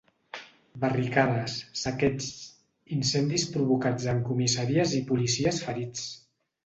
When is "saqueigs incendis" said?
1.81-3.47